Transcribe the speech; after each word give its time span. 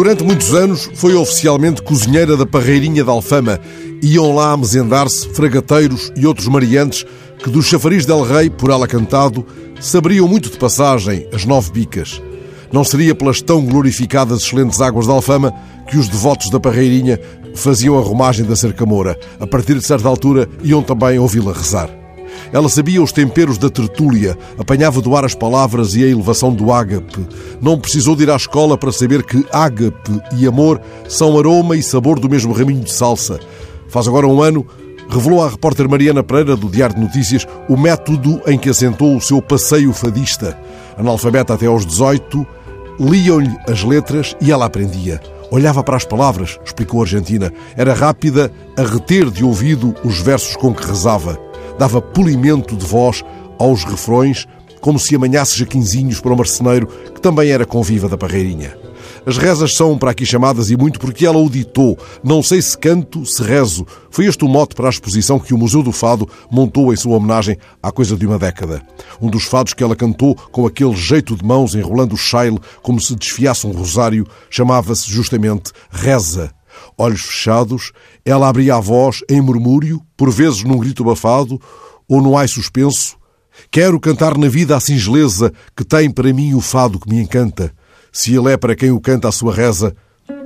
Durante 0.00 0.24
muitos 0.24 0.54
anos 0.54 0.88
foi 0.94 1.14
oficialmente 1.14 1.82
cozinheira 1.82 2.34
da 2.34 2.46
Parreirinha 2.46 3.04
de 3.04 3.10
Alfama. 3.10 3.60
Iam 4.02 4.34
lá 4.34 4.56
mezendar-se 4.56 5.28
fragateiros 5.28 6.10
e 6.16 6.26
outros 6.26 6.48
mariantes 6.48 7.04
que 7.38 7.50
do 7.50 7.62
chafariz 7.62 8.06
del 8.06 8.22
rei, 8.22 8.48
por 8.48 8.70
ela 8.70 8.88
cantado, 8.88 9.46
saberiam 9.78 10.26
muito 10.26 10.48
de 10.48 10.56
passagem 10.56 11.28
as 11.34 11.44
nove 11.44 11.70
bicas. 11.70 12.18
Não 12.72 12.82
seria 12.82 13.14
pelas 13.14 13.42
tão 13.42 13.62
glorificadas 13.62 14.40
excelentes 14.40 14.80
águas 14.80 15.04
de 15.04 15.12
Alfama 15.12 15.52
que 15.90 15.98
os 15.98 16.08
devotos 16.08 16.48
da 16.48 16.58
Parreirinha 16.58 17.20
faziam 17.54 17.98
a 17.98 18.00
romagem 18.00 18.46
da 18.46 18.56
cercamoura. 18.56 19.20
A 19.38 19.46
partir 19.46 19.74
de 19.74 19.84
certa 19.84 20.08
altura 20.08 20.48
iam 20.64 20.82
também 20.82 21.18
ouvi-la 21.18 21.52
rezar. 21.52 21.99
Ela 22.52 22.68
sabia 22.68 23.02
os 23.02 23.12
temperos 23.12 23.58
da 23.58 23.70
tertúlia, 23.70 24.36
apanhava 24.58 25.00
do 25.00 25.14
ar 25.16 25.24
as 25.24 25.34
palavras 25.34 25.94
e 25.94 26.04
a 26.04 26.08
elevação 26.08 26.52
do 26.52 26.72
ágape. 26.72 27.26
Não 27.60 27.78
precisou 27.78 28.16
de 28.16 28.24
ir 28.24 28.30
à 28.30 28.36
escola 28.36 28.76
para 28.76 28.92
saber 28.92 29.22
que 29.22 29.44
ágape 29.52 30.20
e 30.36 30.46
amor 30.46 30.80
são 31.08 31.38
aroma 31.38 31.76
e 31.76 31.82
sabor 31.82 32.18
do 32.18 32.28
mesmo 32.28 32.52
raminho 32.52 32.82
de 32.82 32.92
salsa. 32.92 33.38
Faz 33.88 34.06
agora 34.06 34.26
um 34.26 34.42
ano, 34.42 34.66
revelou 35.08 35.42
à 35.42 35.48
repórter 35.48 35.88
Mariana 35.88 36.22
Pereira, 36.22 36.56
do 36.56 36.68
Diário 36.68 36.94
de 36.94 37.02
Notícias, 37.02 37.46
o 37.68 37.76
método 37.76 38.40
em 38.46 38.58
que 38.58 38.70
assentou 38.70 39.16
o 39.16 39.20
seu 39.20 39.42
passeio 39.42 39.92
fadista. 39.92 40.56
Analfabeta 40.96 41.54
até 41.54 41.66
aos 41.66 41.84
18, 41.84 42.46
liam-lhe 43.00 43.54
as 43.68 43.82
letras 43.82 44.36
e 44.40 44.52
ela 44.52 44.66
aprendia. 44.66 45.20
Olhava 45.50 45.82
para 45.82 45.96
as 45.96 46.04
palavras, 46.04 46.58
explicou 46.64 47.00
a 47.00 47.04
Argentina. 47.04 47.52
Era 47.76 47.92
rápida 47.92 48.52
a 48.76 48.82
reter 48.82 49.30
de 49.30 49.44
ouvido 49.44 49.94
os 50.04 50.20
versos 50.20 50.54
com 50.54 50.72
que 50.72 50.86
rezava 50.86 51.49
dava 51.80 52.02
polimento 52.02 52.76
de 52.76 52.84
voz 52.84 53.24
aos 53.58 53.84
refrões, 53.84 54.46
como 54.82 54.98
se 54.98 55.16
amanhasse 55.16 55.58
jaquinzinhos 55.58 56.20
para 56.20 56.34
o 56.34 56.36
marceneiro, 56.36 56.86
que 56.86 57.22
também 57.22 57.48
era 57.48 57.64
conviva 57.64 58.06
da 58.06 58.18
parreirinha. 58.18 58.76
As 59.24 59.38
rezas 59.38 59.74
são 59.74 59.96
para 59.96 60.10
aqui 60.10 60.26
chamadas 60.26 60.70
e 60.70 60.76
muito 60.76 61.00
porque 61.00 61.24
ela 61.24 61.38
o 61.38 61.48
ditou. 61.48 61.98
Não 62.22 62.42
sei 62.42 62.60
se 62.60 62.76
canto, 62.76 63.24
se 63.24 63.42
rezo. 63.42 63.86
Foi 64.10 64.26
este 64.26 64.44
o 64.44 64.48
mote 64.48 64.74
para 64.74 64.88
a 64.88 64.90
exposição 64.90 65.38
que 65.38 65.54
o 65.54 65.58
Museu 65.58 65.82
do 65.82 65.90
Fado 65.90 66.28
montou 66.50 66.92
em 66.92 66.96
sua 66.96 67.16
homenagem 67.16 67.56
há 67.82 67.90
coisa 67.90 68.14
de 68.14 68.26
uma 68.26 68.38
década. 68.38 68.82
Um 69.18 69.30
dos 69.30 69.44
fados 69.44 69.72
que 69.72 69.82
ela 69.82 69.96
cantou 69.96 70.34
com 70.52 70.66
aquele 70.66 70.94
jeito 70.94 71.34
de 71.34 71.44
mãos 71.44 71.74
enrolando 71.74 72.12
o 72.12 72.18
chaile 72.18 72.60
como 72.82 73.00
se 73.00 73.16
desfiasse 73.16 73.66
um 73.66 73.72
rosário 73.72 74.26
chamava-se 74.50 75.10
justamente 75.10 75.72
Reza. 75.90 76.52
Olhos 76.96 77.22
fechados, 77.22 77.92
ela 78.24 78.48
abria 78.48 78.74
a 78.74 78.80
voz 78.80 79.22
em 79.28 79.40
murmúrio, 79.40 80.00
por 80.16 80.30
vezes 80.30 80.64
num 80.64 80.78
grito 80.78 81.02
abafado 81.02 81.60
ou 82.08 82.20
no 82.20 82.36
ai 82.36 82.48
suspenso. 82.48 83.16
Quero 83.70 84.00
cantar 84.00 84.36
na 84.36 84.48
vida 84.48 84.76
a 84.76 84.80
singeleza 84.80 85.52
que 85.76 85.84
tem 85.84 86.10
para 86.10 86.32
mim 86.32 86.54
o 86.54 86.60
fado 86.60 86.98
que 86.98 87.08
me 87.08 87.20
encanta. 87.20 87.72
Se 88.12 88.34
ele 88.34 88.52
é 88.52 88.56
para 88.56 88.74
quem 88.74 88.90
o 88.90 89.00
canta 89.00 89.28
a 89.28 89.32
sua 89.32 89.54
reza, 89.54 89.94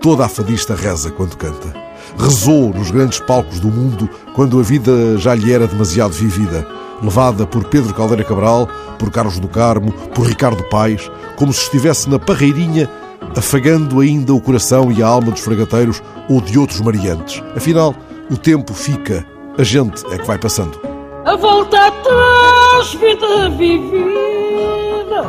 toda 0.00 0.24
a 0.24 0.28
fadista 0.28 0.74
reza 0.74 1.10
quando 1.10 1.36
canta. 1.36 1.74
Rezou 2.18 2.72
nos 2.72 2.90
grandes 2.90 3.18
palcos 3.20 3.60
do 3.60 3.68
mundo 3.68 4.08
quando 4.34 4.60
a 4.60 4.62
vida 4.62 5.16
já 5.18 5.34
lhe 5.34 5.52
era 5.52 5.66
demasiado 5.66 6.12
vivida, 6.12 6.66
levada 7.02 7.46
por 7.46 7.64
Pedro 7.64 7.94
Caldeira 7.94 8.24
Cabral, 8.24 8.68
por 8.98 9.10
Carlos 9.10 9.38
do 9.38 9.48
Carmo, 9.48 9.92
por 10.14 10.26
Ricardo 10.26 10.62
Paes, 10.68 11.10
como 11.36 11.52
se 11.52 11.62
estivesse 11.62 12.08
na 12.08 12.18
parreirinha 12.18 12.88
afagando 13.36 14.00
ainda 14.00 14.32
o 14.32 14.40
coração 14.40 14.90
e 14.92 15.02
a 15.02 15.06
alma 15.06 15.30
dos 15.30 15.40
fragateiros 15.40 16.02
ou 16.28 16.40
de 16.40 16.58
outros 16.58 16.80
mariantes. 16.80 17.42
Afinal, 17.56 17.94
o 18.30 18.36
tempo 18.36 18.72
fica, 18.72 19.24
a 19.58 19.62
gente 19.62 20.04
é 20.12 20.18
que 20.18 20.26
vai 20.26 20.38
passando. 20.38 20.80
A 21.24 21.36
volta 21.36 21.88
atrás, 21.88 22.94
vida 22.94 23.50
vivida, 23.50 25.24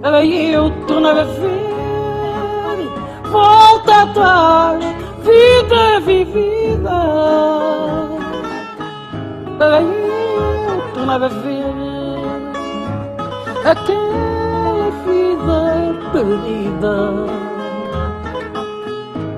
para 0.00 0.24
eu 0.24 0.70
tornar 0.86 1.18
a 1.18 1.24
ver. 1.24 1.68
Volta 3.30 4.02
atrás, 4.02 4.84
vida 5.22 6.00
vivida, 6.00 6.90
para 9.58 9.82
eu 9.82 10.82
tornar 10.94 11.22
a 11.22 11.28
ver. 11.28 11.64
Aquele 13.64 14.47
vida 15.38 16.10
perdida 16.12 16.96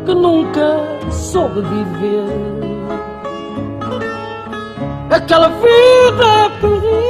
que 0.06 0.14
nunca 0.14 0.68
soube 1.10 1.60
viver. 1.62 2.26
Aquela 5.10 5.48
vida 5.48 6.50
perdida 6.60 7.00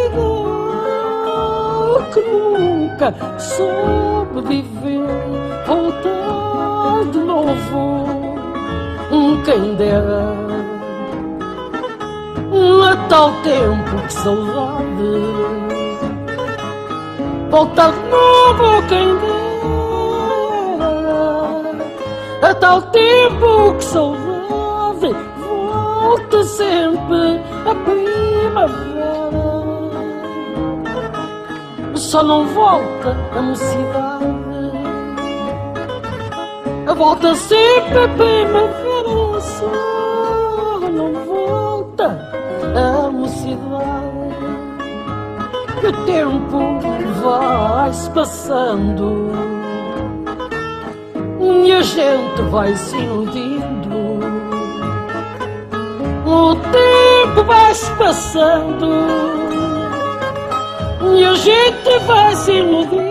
que 2.12 2.20
nunca 2.20 3.14
soube 3.38 4.42
viver. 4.42 5.06
Voltar 5.66 7.04
de 7.12 7.18
novo, 7.18 8.06
quem 9.44 9.74
dera. 9.76 10.50
A 12.90 12.96
tal 13.08 13.30
tempo 13.44 14.02
que 14.04 14.12
saudade 14.12 15.89
volta 17.50 17.90
de 17.90 17.98
novo 18.08 18.82
quem 18.88 19.16
dera 19.18 19.40
a 22.42 22.54
tal 22.54 22.80
tempo 22.82 23.74
que 23.74 23.84
saudade 23.84 25.30
volta 26.10 26.44
sempre 26.44 27.40
a 27.66 27.74
primavera. 27.84 28.90
Só 31.96 32.22
não 32.22 32.46
volta 32.46 33.16
a 33.36 33.42
mocidade. 33.42 34.30
Volta 36.96 37.34
sempre 37.34 37.98
a 37.98 38.08
primavera 38.08 39.40
só 39.40 39.89
passando. 48.14 49.30
E 51.40 51.72
a 51.72 51.82
gente 51.82 52.42
vai 52.50 52.74
se 52.76 52.96
iludindo. 52.96 54.20
O 56.26 56.54
tempo 56.56 57.44
vai-se 57.44 57.90
passando. 57.92 58.88
E 61.16 61.24
a 61.24 61.34
gente 61.34 61.98
vai 62.06 62.36
se 62.36 62.52
iludindo. 62.52 63.10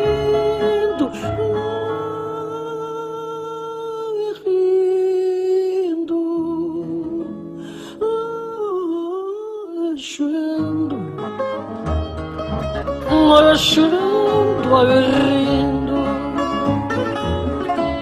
Ora 13.11 13.55
chorando, 13.55 14.28
ora 14.71 15.01
rindo 15.01 15.99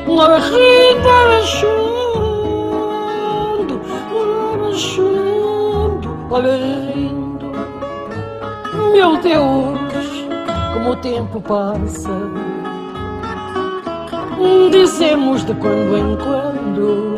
Ora 0.08 0.38
rindo, 0.40 1.08
ora 1.08 1.42
chorando 1.44 1.82
Ora 4.14 4.74
chorando, 4.74 6.18
ora 6.30 6.56
rindo 6.58 7.28
Meu 8.92 9.18
Deus, 9.18 10.28
como 10.74 10.92
o 10.92 10.96
tempo 10.96 11.40
passa. 11.42 12.10
Dizemos 14.72 15.44
de 15.46 15.54
quando 15.54 15.98
em 15.98 16.18
quando 16.18 17.16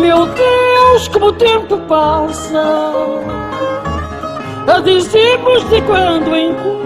Meu 0.00 0.26
Deus, 0.26 1.08
como 1.08 1.26
o 1.26 1.32
tempo 1.32 1.78
passa. 1.88 2.92
Dizemos 4.84 5.62
de 5.70 5.80
quando 5.82 6.34
em 6.34 6.54
quando, 6.54 6.81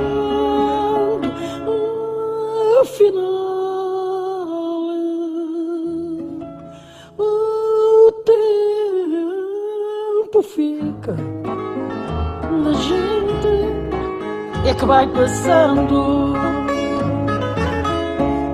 fica 10.57 11.15
gente 12.73 13.49
é 14.67 14.75
que 14.75 14.85
vai 14.87 15.07
passando. 15.09 16.35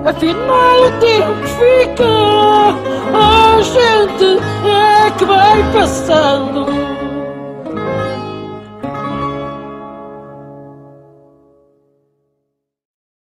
Afinal, 0.05 0.83
o 0.83 0.91
tempo 0.99 1.47
fica, 1.47 2.05
a 3.13 3.61
gente 3.61 4.43
é. 4.67 4.92